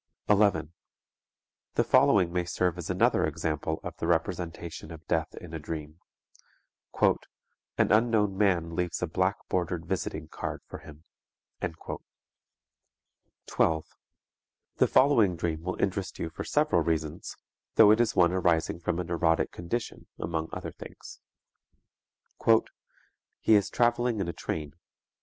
[0.29, 0.73] 11.
[1.75, 5.99] The following may serve as another example of the representation of death in a dream:
[6.99, 7.29] "An
[7.91, 11.03] unknown man leaves a black bordered visiting card for him."
[13.45, 13.85] 12.
[14.77, 17.35] The following dream will interest you for several reasons,
[17.75, 21.19] though it is one arising from a neurotic condition among other things:
[22.43, 22.65] "_He
[23.45, 24.73] is traveling in a train.